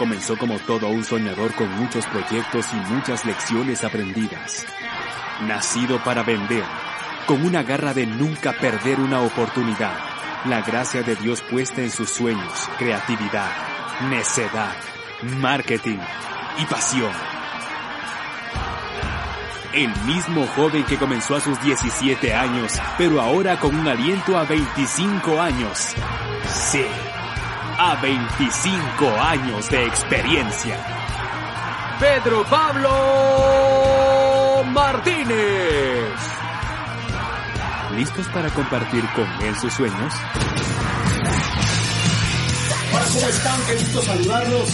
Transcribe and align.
Comenzó 0.00 0.38
como 0.38 0.58
todo 0.60 0.88
un 0.88 1.04
soñador 1.04 1.54
con 1.54 1.70
muchos 1.72 2.06
proyectos 2.06 2.64
y 2.72 2.76
muchas 2.90 3.26
lecciones 3.26 3.84
aprendidas. 3.84 4.64
Nacido 5.46 6.02
para 6.02 6.22
vender, 6.22 6.64
con 7.26 7.44
una 7.44 7.62
garra 7.62 7.92
de 7.92 8.06
nunca 8.06 8.54
perder 8.54 8.98
una 8.98 9.20
oportunidad. 9.20 9.92
La 10.46 10.62
gracia 10.62 11.02
de 11.02 11.16
Dios 11.16 11.42
puesta 11.42 11.82
en 11.82 11.90
sus 11.90 12.08
sueños, 12.08 12.70
creatividad, 12.78 13.50
necedad, 14.08 14.74
marketing 15.38 15.98
y 16.56 16.64
pasión. 16.64 17.12
El 19.74 19.94
mismo 20.06 20.46
joven 20.56 20.82
que 20.84 20.96
comenzó 20.96 21.36
a 21.36 21.42
sus 21.42 21.60
17 21.60 22.32
años, 22.32 22.72
pero 22.96 23.20
ahora 23.20 23.60
con 23.60 23.74
un 23.74 23.86
aliento 23.86 24.38
a 24.38 24.44
25 24.44 25.38
años. 25.42 25.94
Sí 26.46 26.86
a 27.82 27.96
25 28.02 29.08
años 29.08 29.70
de 29.70 29.86
experiencia. 29.86 30.76
Pedro 31.98 32.44
Pablo 32.44 32.90
Martínez. 34.66 36.12
¿Listos 37.96 38.26
para 38.34 38.50
compartir 38.50 39.02
con 39.16 39.26
él 39.46 39.56
sus 39.56 39.72
sueños? 39.72 40.12
Hola, 42.92 43.06
¿cómo 43.14 43.28
están? 43.28 43.58
Qué 43.66 43.72
gusto 43.76 44.02
saludarlos. 44.02 44.68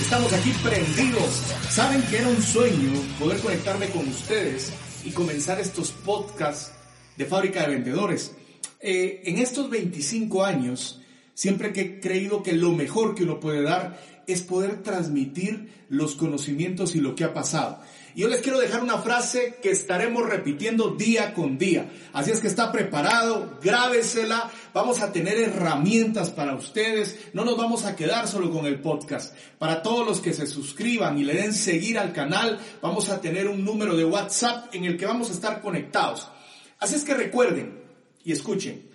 Estamos 0.00 0.32
aquí 0.32 0.52
prendidos. 0.62 1.42
Saben 1.68 2.00
que 2.04 2.20
era 2.20 2.28
un 2.28 2.40
sueño 2.40 2.90
poder 3.18 3.38
conectarme 3.40 3.90
con 3.90 4.08
ustedes 4.08 4.72
y 5.04 5.10
comenzar 5.10 5.60
estos 5.60 5.92
podcasts 5.92 6.72
de 7.18 7.26
fábrica 7.26 7.60
de 7.60 7.74
vendedores. 7.74 8.34
Eh, 8.80 9.24
en 9.26 9.40
estos 9.40 9.68
25 9.68 10.42
años 10.42 11.02
Siempre 11.36 11.74
que 11.74 11.82
he 11.82 12.00
creído 12.00 12.42
que 12.42 12.54
lo 12.54 12.72
mejor 12.72 13.14
que 13.14 13.24
uno 13.24 13.40
puede 13.40 13.60
dar 13.60 14.00
es 14.26 14.40
poder 14.40 14.82
transmitir 14.82 15.84
los 15.90 16.16
conocimientos 16.16 16.96
y 16.96 17.00
lo 17.00 17.14
que 17.14 17.24
ha 17.24 17.34
pasado. 17.34 17.78
Y 18.14 18.22
yo 18.22 18.28
les 18.28 18.40
quiero 18.40 18.58
dejar 18.58 18.82
una 18.82 18.96
frase 18.96 19.58
que 19.60 19.70
estaremos 19.70 20.26
repitiendo 20.26 20.94
día 20.94 21.34
con 21.34 21.58
día. 21.58 21.92
Así 22.14 22.30
es 22.30 22.40
que 22.40 22.46
está 22.46 22.72
preparado, 22.72 23.58
grábesela, 23.62 24.50
vamos 24.72 25.02
a 25.02 25.12
tener 25.12 25.38
herramientas 25.38 26.30
para 26.30 26.54
ustedes, 26.54 27.18
no 27.34 27.44
nos 27.44 27.58
vamos 27.58 27.84
a 27.84 27.96
quedar 27.96 28.26
solo 28.28 28.50
con 28.50 28.64
el 28.64 28.80
podcast. 28.80 29.36
Para 29.58 29.82
todos 29.82 30.06
los 30.06 30.20
que 30.20 30.32
se 30.32 30.46
suscriban 30.46 31.18
y 31.18 31.24
le 31.24 31.34
den 31.34 31.52
seguir 31.52 31.98
al 31.98 32.14
canal, 32.14 32.58
vamos 32.80 33.10
a 33.10 33.20
tener 33.20 33.46
un 33.46 33.62
número 33.62 33.94
de 33.94 34.06
WhatsApp 34.06 34.74
en 34.74 34.86
el 34.86 34.96
que 34.96 35.04
vamos 35.04 35.28
a 35.28 35.34
estar 35.34 35.60
conectados. 35.60 36.30
Así 36.78 36.94
es 36.94 37.04
que 37.04 37.12
recuerden 37.12 37.78
y 38.24 38.32
escuchen, 38.32 38.88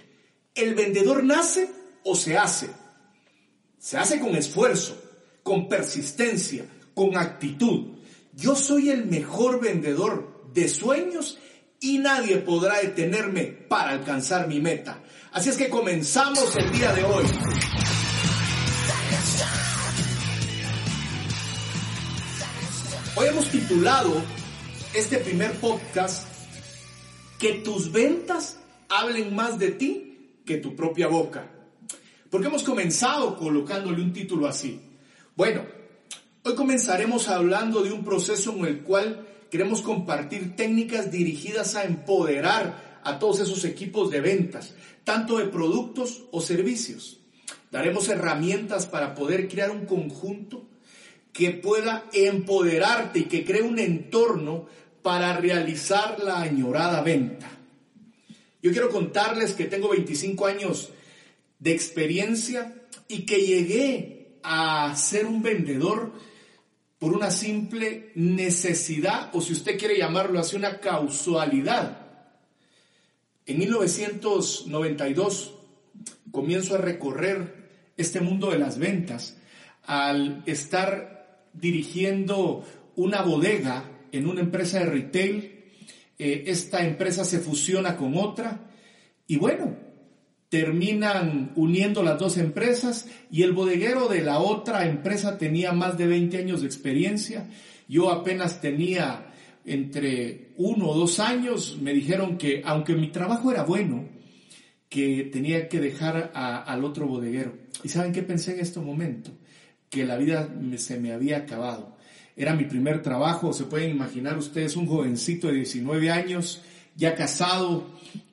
el 0.55 0.73
vendedor 0.73 1.23
nace 1.23 1.80
o 2.03 2.16
se 2.16 2.38
hace. 2.38 2.69
Se 3.77 3.97
hace 3.97 4.19
con 4.19 4.35
esfuerzo, 4.35 4.95
con 5.44 5.67
persistencia, 5.67 6.66
con 6.93 7.17
actitud. 7.17 7.97
Yo 8.33 8.55
soy 8.55 8.89
el 8.89 9.05
mejor 9.05 9.59
vendedor 9.59 10.49
de 10.53 10.69
sueños 10.69 11.39
y 11.80 11.97
nadie 11.97 12.38
podrá 12.38 12.80
detenerme 12.80 13.45
para 13.45 13.91
alcanzar 13.91 14.47
mi 14.47 14.59
meta. 14.59 15.02
Así 15.31 15.49
es 15.49 15.58
que 15.58 15.69
comenzamos 15.69 16.55
el 16.55 16.71
día 16.71 16.93
de 16.93 17.03
hoy. 17.03 17.25
Hoy 23.15 23.27
hemos 23.27 23.49
titulado 23.49 24.21
este 24.93 25.17
primer 25.17 25.52
podcast 25.59 26.27
Que 27.39 27.55
tus 27.55 27.91
ventas 27.91 28.58
hablen 28.89 29.36
más 29.36 29.58
de 29.58 29.71
ti 29.71 30.41
que 30.45 30.58
tu 30.58 30.75
propia 30.75 31.08
boca. 31.08 31.61
Porque 32.31 32.47
hemos 32.47 32.63
comenzado 32.63 33.35
colocándole 33.35 34.01
un 34.01 34.13
título 34.13 34.47
así. 34.47 34.79
Bueno, 35.35 35.65
hoy 36.43 36.55
comenzaremos 36.55 37.27
hablando 37.27 37.83
de 37.83 37.91
un 37.91 38.05
proceso 38.05 38.55
en 38.55 38.65
el 38.65 38.79
cual 38.83 39.27
queremos 39.51 39.81
compartir 39.81 40.55
técnicas 40.55 41.11
dirigidas 41.11 41.75
a 41.75 41.83
empoderar 41.83 43.02
a 43.03 43.20
todos 43.20 43.41
esos 43.41 43.65
equipos 43.65 44.09
de 44.11 44.21
ventas, 44.21 44.73
tanto 45.03 45.39
de 45.39 45.47
productos 45.47 46.23
o 46.31 46.39
servicios. 46.39 47.20
Daremos 47.70 48.08
herramientas 48.08 48.86
para 48.86 49.14
poder 49.14 49.49
crear 49.49 49.70
un 49.70 49.86
conjunto 49.86 50.64
que 51.33 51.52
pueda 51.52 52.05
empoderarte 52.14 53.20
y 53.20 53.23
que 53.25 53.43
cree 53.43 53.61
un 53.61 53.77
entorno 53.77 54.67
para 55.02 55.36
realizar 55.36 56.17
la 56.23 56.39
añorada 56.39 57.02
venta. 57.02 57.49
Yo 58.64 58.71
quiero 58.71 58.89
contarles 58.89 59.53
que 59.53 59.65
tengo 59.65 59.89
25 59.89 60.45
años 60.45 60.91
de 61.61 61.72
experiencia 61.72 62.76
y 63.08 63.26
que 63.26 63.38
llegué 63.38 64.39
a 64.44 64.94
ser 64.98 65.26
un 65.26 65.42
vendedor 65.42 66.11
por 66.99 67.14
una 67.14 67.32
simple 67.32 68.11
necesidad, 68.16 69.30
o 69.33 69.42
si 69.42 69.54
usted 69.54 69.80
quiere 69.80 69.98
llamarlo 69.98 70.39
así, 70.39 70.55
una 70.55 70.80
causalidad. 70.80 72.08
En 73.45 73.58
1992 73.60 75.55
comienzo 76.32 76.76
a 76.76 76.80
recorrer 76.80 77.70
este 77.98 78.21
mundo 78.21 78.52
de 78.52 78.60
las 78.60 78.77
ventas 78.77 79.38
al 79.83 80.44
estar 80.45 81.48
dirigiendo 81.54 82.66
una 82.95 83.21
bodega 83.21 83.89
en 84.11 84.27
una 84.27 84.42
empresa 84.42 84.80
de 84.80 84.86
retail. 84.86 85.64
Eh, 86.17 86.44
esta 86.48 86.86
empresa 86.86 87.26
se 87.26 87.39
fusiona 87.39 87.98
con 87.98 88.16
otra 88.16 88.70
y 89.27 89.38
bueno, 89.38 89.90
terminan 90.52 91.54
uniendo 91.56 92.04
las 92.04 92.20
dos 92.20 92.36
empresas 92.36 93.08
y 93.32 93.44
el 93.44 93.54
bodeguero 93.54 94.10
de 94.10 94.20
la 94.20 94.39
otra 94.39 94.86
empresa 94.86 95.38
tenía 95.38 95.72
más 95.72 95.98
de 95.98 96.08
20 96.08 96.39
años 96.39 96.60
de 96.60 96.67
experiencia. 96.67 97.48
Yo 97.88 98.12
apenas 98.12 98.60
tenía 98.60 99.32
entre 99.64 100.50
uno 100.58 100.89
o 100.89 100.98
dos 100.98 101.22
años. 101.22 101.78
Me 101.82 101.94
dijeron 101.94 102.38
que 102.38 102.62
aunque 102.66 102.95
mi 102.95 103.08
trabajo 103.08 103.50
era 103.50 103.64
bueno, 103.64 104.10
que 104.89 105.30
tenía 105.32 105.70
que 105.70 105.80
dejar 105.80 106.34
al 106.34 106.83
otro 106.83 107.08
bodeguero. 107.08 107.54
¿Y 107.82 107.88
saben 107.88 108.12
qué 108.12 108.22
pensé 108.22 108.54
en 108.54 108.60
este 108.60 108.82
momento? 108.82 109.32
Que 109.89 110.06
la 110.06 110.18
vida 110.18 110.54
se 110.76 111.00
me 111.00 111.14
había 111.14 111.38
acabado. 111.38 111.95
Era 112.36 112.54
mi 112.56 112.66
primer 112.66 113.02
trabajo, 113.02 113.54
se 113.54 113.64
pueden 113.64 113.92
imaginar 113.92 114.38
ustedes, 114.38 114.76
un 114.76 114.86
jovencito 114.86 115.48
de 115.48 115.54
19 115.54 116.12
años, 116.12 116.62
ya 116.98 117.16
casado, 117.16 117.88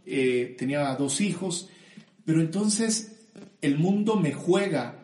eh, 0.05 0.57
tenía 0.59 0.97
dos 0.97 1.21
hijos, 1.21 1.69
pero 2.29 2.43
entonces 2.43 3.27
el 3.63 3.79
mundo 3.79 4.17
me 4.17 4.35
juega 4.35 4.99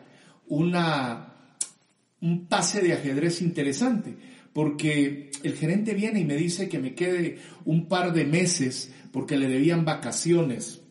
una, 0.45 1.33
un 2.21 2.45
pase 2.45 2.81
de 2.81 2.93
ajedrez 2.93 3.41
interesante, 3.41 4.15
porque 4.53 5.31
el 5.41 5.55
gerente 5.55 5.95
viene 5.95 6.19
y 6.19 6.23
me 6.23 6.35
dice 6.35 6.69
que 6.69 6.77
me 6.77 6.93
quede 6.93 7.39
un 7.65 7.87
par 7.87 8.13
de 8.13 8.25
meses 8.25 8.91
porque 9.11 9.37
le 9.37 9.47
debían 9.47 9.85
vacaciones 9.85 10.81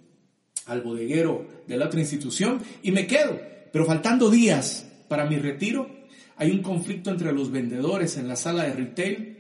al 0.67 0.83
bodeguero 0.83 1.47
de 1.69 1.77
la 1.77 1.87
otra 1.87 2.01
institución 2.01 2.61
y 2.83 2.91
me 2.91 3.07
quedo, 3.07 3.41
pero 3.73 3.87
faltando 3.87 4.29
días 4.29 4.91
para 5.07 5.27
mi 5.27 5.37
retiro, 5.37 5.89
hay 6.35 6.51
un 6.51 6.63
conflicto 6.63 7.11
entre 7.11 7.31
los 7.31 7.53
vendedores 7.53 8.17
en 8.17 8.27
la 8.27 8.35
sala 8.35 8.65
de 8.65 8.73
retail 8.73 9.39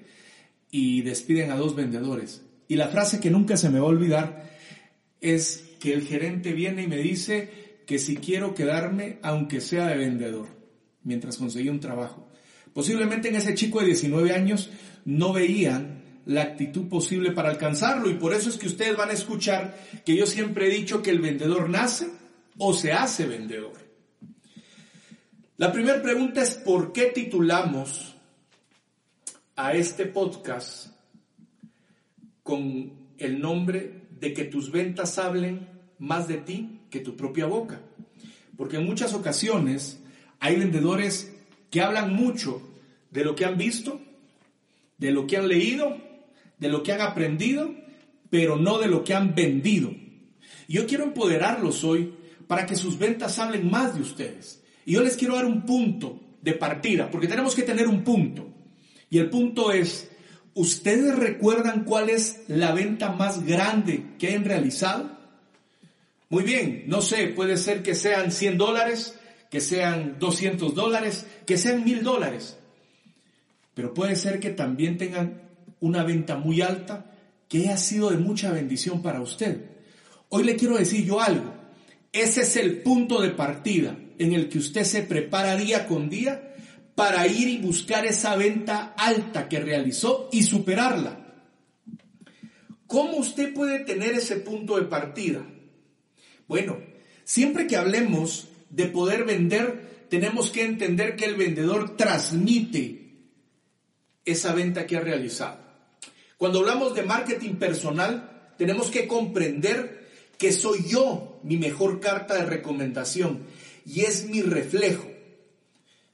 y 0.71 1.03
despiden 1.03 1.51
a 1.51 1.57
dos 1.57 1.75
vendedores. 1.75 2.43
Y 2.69 2.77
la 2.77 2.87
frase 2.87 3.19
que 3.19 3.33
nunca 3.33 3.57
se 3.57 3.69
me 3.69 3.81
va 3.81 3.87
a 3.87 3.91
olvidar 3.91 4.49
es 5.21 5.74
que 5.85 5.93
el 5.93 6.07
gerente 6.07 6.55
viene 6.55 6.85
y 6.85 6.87
me 6.87 6.97
dice 6.97 7.83
que 7.85 7.99
si 7.99 8.17
quiero 8.17 8.55
quedarme, 8.55 9.19
aunque 9.21 9.61
sea 9.61 9.89
de 9.89 9.99
vendedor, 9.99 10.49
mientras 11.03 11.37
conseguí 11.37 11.69
un 11.69 11.79
trabajo. 11.79 12.27
Posiblemente 12.73 13.29
en 13.29 13.37
ese 13.37 13.53
chico 13.53 13.81
de 13.81 13.89
19 13.89 14.33
años 14.33 14.71
no 15.05 15.35
veían 15.35 16.03
la 16.25 16.41
actitud 16.41 16.89
posible 16.89 17.33
para 17.33 17.51
alcanzarlo 17.51 18.09
y 18.09 18.15
por 18.15 18.33
eso 18.33 18.49
es 18.49 18.57
que 18.57 18.67
ustedes 18.67 18.97
van 18.97 19.11
a 19.11 19.13
escuchar 19.13 19.79
que 20.07 20.17
yo 20.17 20.25
siempre 20.25 20.69
he 20.69 20.71
dicho 20.71 21.03
que 21.03 21.11
el 21.11 21.19
vendedor 21.19 21.69
nace 21.69 22.09
o 22.57 22.73
se 22.73 22.93
hace 22.93 23.27
vendedor. 23.27 23.75
La 25.59 25.71
primera 25.71 26.01
pregunta 26.01 26.41
es 26.41 26.55
¿por 26.55 26.95
qué 26.95 27.13
titulamos 27.15 28.17
a 29.55 29.75
este 29.75 30.07
podcast 30.07 30.87
con 32.43 32.91
el 33.19 33.39
nombre 33.39 34.07
de 34.19 34.33
que 34.33 34.45
tus 34.45 34.73
ventas 34.73 35.19
hablen 35.19 35.74
más 35.99 36.29
de 36.29 36.39
ti 36.39 36.81
que 36.91 37.01
tu 37.01 37.17
propia 37.17 37.47
boca. 37.47 37.81
Porque 38.57 38.77
en 38.77 38.87
muchas 38.87 39.15
ocasiones 39.15 40.01
hay 40.41 40.57
vendedores 40.57 41.33
que 41.71 41.81
hablan 41.81 42.15
mucho 42.15 42.63
de 43.11 43.25
lo 43.25 43.35
que 43.35 43.45
han 43.45 43.57
visto, 43.57 44.01
de 44.99 45.11
lo 45.11 45.27
que 45.27 45.37
han 45.37 45.49
leído, 45.49 45.97
de 46.59 46.69
lo 46.69 46.83
que 46.83 46.93
han 46.93 47.01
aprendido, 47.01 47.75
pero 48.31 48.57
no 48.57 48.79
de 48.79 48.89
lo 48.89 49.05
que 49.05 49.15
han 49.15 49.35
vendido. 49.35 49.95
Yo 50.69 50.87
quiero 50.87 51.05
empoderarlos 51.05 51.85
hoy 51.85 52.15
para 52.47 52.67
que 52.67 52.77
sus 52.77 52.99
ventas 52.99 53.39
hablen 53.39 53.71
más 53.71 53.95
de 53.95 54.03
ustedes. 54.03 54.63
Y 54.85 54.93
yo 54.93 55.03
les 55.03 55.17
quiero 55.17 55.37
dar 55.37 55.45
un 55.45 55.63
punto 55.63 56.21
de 56.43 56.53
partida, 56.53 57.11
porque 57.11 57.29
tenemos 57.29 57.55
que 57.55 57.63
tener 57.63 57.89
un 57.89 58.05
punto. 58.05 58.49
Y 59.11 59.19
el 59.19 59.31
punto 59.31 59.73
es, 59.73 60.11
¿ustedes 60.55 61.17
recuerdan 61.17 61.85
cuál 61.85 62.11
es 62.11 62.43
la 62.49 62.73
venta 62.73 63.13
más 63.13 63.45
grande 63.45 64.15
que 64.19 64.35
han 64.35 64.45
realizado? 64.45 65.17
Muy 66.31 66.43
bien, 66.43 66.85
no 66.87 67.01
sé, 67.01 67.29
puede 67.29 67.57
ser 67.57 67.83
que 67.83 67.95
sean 67.95 68.33
100 68.33 68.59
dólares, 68.59 69.15
que 69.51 69.61
sean 69.61 70.19
200 70.19 70.75
dólares, 70.75 71.27
que 71.47 71.57
sean 71.57 71.85
1000 71.85 72.03
dólares. 72.03 72.57
Pero 73.75 73.93
puede 73.93 74.17
ser 74.17 74.41
que 74.41 74.51
también 74.51 74.99
tengan 74.99 75.43
una 75.81 76.03
venta 76.03 76.37
muy 76.37 76.61
alta 76.63 77.13
que 77.49 77.59
haya 77.59 77.77
sido 77.77 78.11
de 78.11 78.19
mucha 78.19 78.53
bendición 78.53 79.03
para 79.03 79.21
usted. 79.21 79.67
Hoy 80.29 80.45
le 80.45 80.57
quiero 80.57 80.77
decir 80.77 81.05
yo 81.05 81.21
algo. 81.21 81.53
Ese 82.13 82.43
es 82.43 82.57
el 82.57 82.83
punto 82.83 83.21
de 83.21 83.31
partida 83.31 83.97
en 84.19 84.33
el 84.33 84.49
que 84.49 84.59
usted 84.59 84.85
se 84.85 85.03
prepara 85.03 85.57
día 85.57 85.87
con 85.87 86.09
día 86.09 86.55
para 86.95 87.27
ir 87.27 87.49
y 87.49 87.59
buscar 87.59 88.07
esa 88.07 88.37
venta 88.37 88.95
alta 88.97 89.49
que 89.49 89.61
realizó 89.61 90.29
y 90.33 90.45
superarla. 90.45 91.21
¿Cómo 92.87 93.17
usted 93.17 93.53
puede 93.53 93.81
tener 93.81 94.13
ese 94.13 94.37
punto 94.37 94.77
de 94.77 94.83
partida? 94.83 95.45
Bueno, 96.47 96.79
siempre 97.25 97.67
que 97.67 97.77
hablemos 97.77 98.49
de 98.71 98.87
poder 98.87 99.25
vender, 99.25 100.07
tenemos 100.11 100.51
que 100.51 100.65
entender 100.65 101.17
que 101.17 101.25
el 101.25 101.37
vendedor 101.37 101.97
transmite 101.97 103.05
esa 104.25 104.55
venta 104.55 104.87
que 104.87 104.97
ha 104.97 105.01
realizado. 105.01 105.59
Cuando 106.37 106.61
hablamos 106.61 106.95
de 106.95 107.03
marketing 107.03 107.55
personal, 107.55 108.53
tenemos 108.59 108.91
que 108.91 109.07
comprender 109.07 110.09
que 110.39 110.53
soy 110.53 110.85
yo 110.87 111.41
mi 111.43 111.57
mejor 111.57 112.01
carta 112.01 112.35
de 112.35 112.47
recomendación 112.47 113.45
y 113.87 114.03
es 114.03 114.29
mi 114.29 114.43
reflejo. 114.43 115.11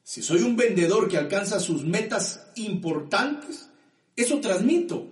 Si 0.02 0.22
soy 0.22 0.42
un 0.42 0.56
vendedor 0.56 1.08
que 1.08 1.18
alcanza 1.18 1.60
sus 1.60 1.84
metas 1.84 2.46
importantes, 2.56 3.70
eso 4.16 4.40
transmito. 4.40 5.08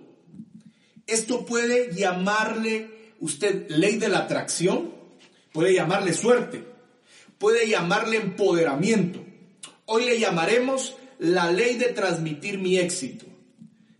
Esto 1.07 1.45
puede 1.45 1.95
llamarle 1.95 3.13
usted 3.19 3.69
ley 3.69 3.97
de 3.97 4.09
la 4.09 4.19
atracción, 4.19 4.93
puede 5.51 5.73
llamarle 5.73 6.13
suerte, 6.13 6.63
puede 7.37 7.67
llamarle 7.67 8.17
empoderamiento. 8.17 9.23
Hoy 9.85 10.05
le 10.05 10.19
llamaremos 10.19 10.95
la 11.19 11.51
ley 11.51 11.75
de 11.75 11.87
transmitir 11.87 12.59
mi 12.59 12.77
éxito. 12.77 13.25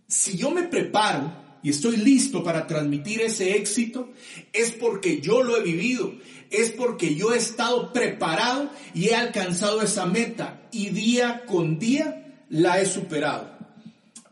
Si 0.06 0.36
yo 0.36 0.50
me 0.50 0.64
preparo 0.64 1.32
y 1.62 1.70
estoy 1.70 1.96
listo 1.96 2.42
para 2.42 2.66
transmitir 2.66 3.20
ese 3.20 3.56
éxito, 3.56 4.10
es 4.52 4.72
porque 4.72 5.20
yo 5.20 5.42
lo 5.42 5.56
he 5.56 5.62
vivido, 5.62 6.14
es 6.50 6.70
porque 6.70 7.14
yo 7.14 7.32
he 7.32 7.38
estado 7.38 7.92
preparado 7.92 8.70
y 8.94 9.08
he 9.08 9.14
alcanzado 9.14 9.82
esa 9.82 10.06
meta 10.06 10.68
y 10.72 10.90
día 10.90 11.44
con 11.46 11.78
día 11.78 12.44
la 12.48 12.80
he 12.80 12.86
superado. 12.86 13.56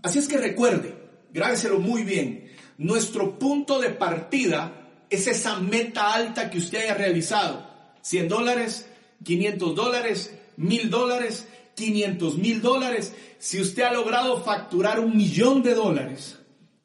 Así 0.03 0.19
es 0.19 0.29
que 0.29 0.39
recuerde, 0.39 0.95
grábeselo 1.33 1.79
muy 1.79 2.03
bien, 2.03 2.51
nuestro 2.79 3.39
punto 3.39 3.81
de 3.81 3.91
partida 3.91 4.78
es 5.11 5.27
esa 5.27 5.59
meta 5.61 6.13
alta 6.13 6.51
que 6.51 6.59
usted 6.59 6.83
haya 6.83 6.95
realizado. 6.95 7.67
100 8.03 8.29
dólares, 8.29 8.89
500 9.25 9.75
dólares, 9.75 10.35
1000 10.57 10.91
dólares, 10.91 11.47
500 11.79 12.39
mil 12.39 12.61
dólares. 12.61 13.15
Si 13.39 13.61
usted 13.61 13.85
ha 13.85 13.93
logrado 13.93 14.43
facturar 14.43 14.99
un 14.99 15.17
millón 15.17 15.63
de 15.63 15.75
dólares, 15.75 16.37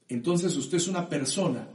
entonces 0.08 0.56
usted 0.56 0.78
es 0.78 0.88
una 0.88 1.10
persona 1.10 1.68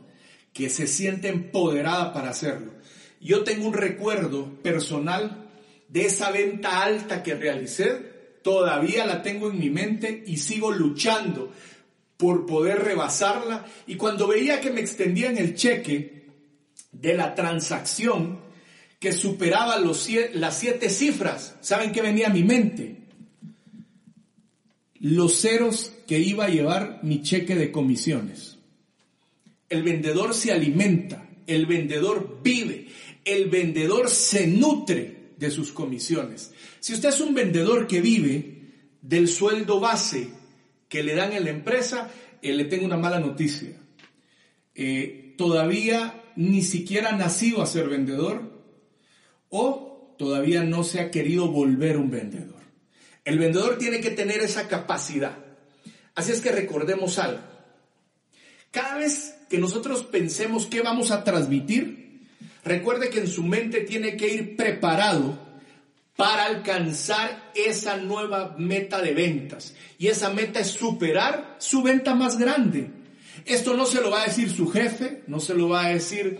que 0.52 0.70
se 0.70 0.86
siente 0.86 1.28
empoderada 1.28 2.12
para 2.12 2.30
hacerlo. 2.30 2.72
Yo 3.20 3.42
tengo 3.42 3.66
un 3.66 3.74
recuerdo 3.74 4.46
personal 4.62 5.50
de 5.88 6.06
esa 6.06 6.30
venta 6.30 6.82
alta 6.82 7.22
que 7.22 7.34
realicé, 7.34 8.38
todavía 8.42 9.04
la 9.04 9.22
tengo 9.22 9.50
en 9.50 9.58
mi 9.58 9.68
mente 9.68 10.22
y 10.26 10.36
sigo 10.36 10.70
luchando 10.70 11.52
por 12.16 12.46
poder 12.46 12.84
rebasarla. 12.84 13.66
Y 13.88 13.96
cuando 13.96 14.28
veía 14.28 14.60
que 14.60 14.70
me 14.70 14.80
extendían 14.80 15.36
el 15.38 15.56
cheque 15.56 16.27
de 16.92 17.14
la 17.14 17.34
transacción 17.34 18.40
que 18.98 19.12
superaba 19.12 19.78
los, 19.78 20.08
las 20.34 20.58
siete 20.58 20.90
cifras, 20.90 21.56
¿saben 21.60 21.92
qué 21.92 22.02
venía 22.02 22.28
a 22.28 22.32
mi 22.32 22.42
mente? 22.42 22.96
Los 24.94 25.40
ceros 25.40 25.92
que 26.06 26.18
iba 26.18 26.46
a 26.46 26.50
llevar 26.50 27.00
mi 27.02 27.22
cheque 27.22 27.54
de 27.54 27.70
comisiones. 27.70 28.58
El 29.68 29.82
vendedor 29.82 30.34
se 30.34 30.50
alimenta, 30.50 31.28
el 31.46 31.66
vendedor 31.66 32.40
vive, 32.42 32.88
el 33.24 33.48
vendedor 33.48 34.10
se 34.10 34.46
nutre 34.46 35.32
de 35.36 35.50
sus 35.50 35.70
comisiones. 35.72 36.52
Si 36.80 36.94
usted 36.94 37.10
es 37.10 37.20
un 37.20 37.34
vendedor 37.34 37.86
que 37.86 38.00
vive 38.00 38.58
del 39.00 39.28
sueldo 39.28 39.78
base 39.78 40.30
que 40.88 41.02
le 41.02 41.14
dan 41.14 41.32
en 41.32 41.44
la 41.44 41.50
empresa, 41.50 42.10
eh, 42.42 42.52
le 42.52 42.64
tengo 42.64 42.86
una 42.86 42.96
mala 42.96 43.20
noticia. 43.20 43.76
Eh, 44.74 45.34
todavía 45.36 46.17
ni 46.38 46.62
siquiera 46.62 47.10
nacido 47.10 47.62
a 47.62 47.66
ser 47.66 47.88
vendedor 47.88 48.62
o 49.48 50.14
todavía 50.16 50.62
no 50.62 50.84
se 50.84 51.00
ha 51.00 51.10
querido 51.10 51.48
volver 51.48 51.96
un 51.96 52.12
vendedor. 52.12 52.62
El 53.24 53.40
vendedor 53.40 53.76
tiene 53.76 54.00
que 54.00 54.12
tener 54.12 54.38
esa 54.38 54.68
capacidad. 54.68 55.36
Así 56.14 56.30
es 56.30 56.40
que 56.40 56.52
recordemos 56.52 57.18
algo. 57.18 57.42
Cada 58.70 58.98
vez 58.98 59.34
que 59.50 59.58
nosotros 59.58 60.04
pensemos 60.04 60.66
qué 60.66 60.80
vamos 60.80 61.10
a 61.10 61.24
transmitir, 61.24 62.28
recuerde 62.62 63.10
que 63.10 63.18
en 63.18 63.28
su 63.28 63.42
mente 63.42 63.80
tiene 63.80 64.16
que 64.16 64.32
ir 64.32 64.56
preparado 64.56 65.36
para 66.14 66.44
alcanzar 66.44 67.50
esa 67.56 67.96
nueva 67.96 68.54
meta 68.56 69.02
de 69.02 69.12
ventas. 69.12 69.74
Y 69.98 70.06
esa 70.06 70.30
meta 70.30 70.60
es 70.60 70.68
superar 70.68 71.56
su 71.58 71.82
venta 71.82 72.14
más 72.14 72.38
grande. 72.38 72.92
Esto 73.44 73.74
no 73.74 73.86
se 73.86 74.00
lo 74.00 74.10
va 74.10 74.22
a 74.22 74.26
decir 74.26 74.50
su 74.50 74.68
jefe, 74.68 75.22
no 75.26 75.40
se 75.40 75.54
lo 75.54 75.68
va 75.68 75.86
a 75.86 75.90
decir 75.90 76.38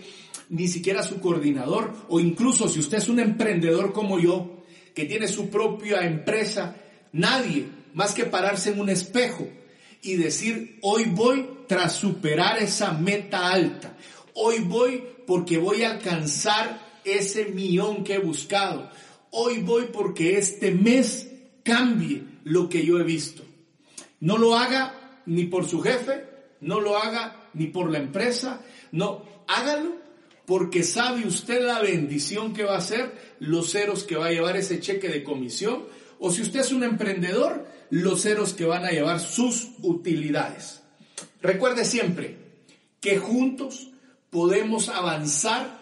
ni 0.49 0.67
siquiera 0.67 1.03
su 1.03 1.19
coordinador, 1.19 1.93
o 2.09 2.19
incluso 2.19 2.67
si 2.67 2.79
usted 2.79 2.97
es 2.97 3.09
un 3.09 3.19
emprendedor 3.19 3.93
como 3.93 4.19
yo, 4.19 4.63
que 4.93 5.05
tiene 5.05 5.27
su 5.27 5.49
propia 5.49 6.05
empresa, 6.05 6.75
nadie 7.13 7.67
más 7.93 8.13
que 8.13 8.25
pararse 8.25 8.71
en 8.71 8.79
un 8.79 8.89
espejo 8.89 9.47
y 10.01 10.15
decir, 10.15 10.79
hoy 10.81 11.05
voy 11.05 11.47
tras 11.67 11.93
superar 11.93 12.57
esa 12.57 12.93
meta 12.93 13.51
alta, 13.51 13.95
hoy 14.33 14.59
voy 14.59 15.03
porque 15.27 15.57
voy 15.57 15.83
a 15.83 15.91
alcanzar 15.91 16.87
ese 17.03 17.45
millón 17.45 18.03
que 18.03 18.15
he 18.15 18.19
buscado, 18.19 18.89
hoy 19.31 19.59
voy 19.59 19.85
porque 19.93 20.37
este 20.37 20.71
mes 20.71 21.29
cambie 21.63 22.23
lo 22.43 22.69
que 22.69 22.85
yo 22.85 22.99
he 22.99 23.03
visto. 23.03 23.43
No 24.19 24.37
lo 24.37 24.55
haga 24.55 25.21
ni 25.25 25.45
por 25.45 25.67
su 25.67 25.81
jefe, 25.81 26.25
no 26.61 26.79
lo 26.79 26.97
haga 26.97 27.49
ni 27.53 27.67
por 27.67 27.91
la 27.91 27.99
empresa, 27.99 28.61
no, 28.91 29.23
hágalo 29.47 29.97
porque 30.45 30.83
sabe 30.83 31.27
usted 31.27 31.63
la 31.63 31.79
bendición 31.79 32.53
que 32.53 32.63
va 32.63 32.75
a 32.75 32.81
ser, 32.81 33.35
los 33.39 33.71
ceros 33.71 34.03
que 34.03 34.15
va 34.15 34.27
a 34.27 34.31
llevar 34.31 34.57
ese 34.57 34.79
cheque 34.79 35.07
de 35.07 35.23
comisión, 35.23 35.85
o 36.17 36.31
si 36.31 36.41
usted 36.41 36.61
es 36.61 36.71
un 36.71 36.83
emprendedor, 36.83 37.67
los 37.91 38.23
ceros 38.23 38.53
que 38.53 38.65
van 38.65 38.83
a 38.83 38.89
llevar 38.89 39.19
sus 39.19 39.69
utilidades. 39.81 40.81
Recuerde 41.41 41.85
siempre 41.85 42.37
que 42.99 43.19
juntos 43.19 43.91
podemos 44.29 44.89
avanzar 44.89 45.79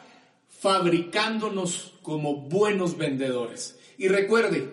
fabricándonos 0.60 1.94
como 2.02 2.36
buenos 2.36 2.98
vendedores. 2.98 3.78
Y 3.98 4.08
recuerde 4.08 4.72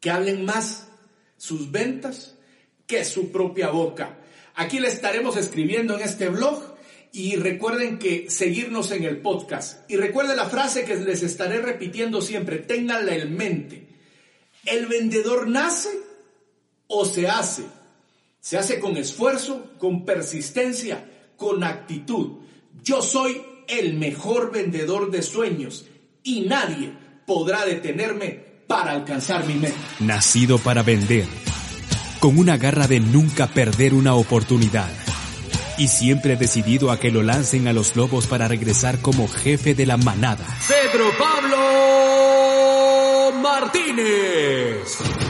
que 0.00 0.10
hablen 0.10 0.44
más 0.44 0.88
sus 1.36 1.70
ventas 1.70 2.36
que 2.86 3.04
su 3.04 3.30
propia 3.32 3.70
boca. 3.70 4.18
Aquí 4.56 4.80
le 4.80 4.88
estaremos 4.88 5.36
escribiendo 5.36 5.94
en 5.96 6.02
este 6.02 6.30
blog 6.30 6.62
y 7.12 7.36
recuerden 7.36 7.98
que 7.98 8.30
seguirnos 8.30 8.90
en 8.90 9.04
el 9.04 9.18
podcast. 9.18 9.88
Y 9.90 9.96
recuerde 9.96 10.34
la 10.34 10.48
frase 10.48 10.84
que 10.84 10.96
les 10.96 11.22
estaré 11.22 11.60
repitiendo 11.60 12.22
siempre, 12.22 12.58
ténganla 12.58 13.14
en 13.14 13.36
mente. 13.36 13.86
El 14.64 14.86
vendedor 14.86 15.46
nace 15.46 15.90
o 16.86 17.04
se 17.04 17.28
hace. 17.28 17.64
Se 18.40 18.56
hace 18.56 18.80
con 18.80 18.96
esfuerzo, 18.96 19.72
con 19.78 20.06
persistencia, 20.06 21.04
con 21.36 21.62
actitud. 21.62 22.38
Yo 22.82 23.02
soy 23.02 23.42
el 23.68 23.94
mejor 23.94 24.52
vendedor 24.52 25.10
de 25.10 25.20
sueños 25.22 25.84
y 26.22 26.42
nadie 26.42 26.92
podrá 27.26 27.66
detenerme 27.66 28.44
para 28.66 28.92
alcanzar 28.92 29.46
mi 29.46 29.54
meta. 29.54 29.76
Nacido 30.00 30.58
para 30.58 30.82
vender, 30.82 31.26
con 32.20 32.38
una 32.38 32.56
garra 32.56 32.86
de 32.86 33.00
nunca 33.00 33.46
perder 33.46 33.94
una 33.94 34.14
oportunidad 34.14 34.90
y 35.78 35.88
siempre 35.88 36.36
decidido 36.36 36.90
a 36.90 36.98
que 36.98 37.10
lo 37.10 37.22
lancen 37.22 37.68
a 37.68 37.72
los 37.72 37.96
lobos 37.96 38.26
para 38.26 38.48
regresar 38.48 38.98
como 39.00 39.28
jefe 39.28 39.74
de 39.74 39.86
la 39.86 39.96
manada. 39.96 40.46
Pedro 40.68 41.10
Pablo 41.18 41.56
Martínez. 43.40 45.25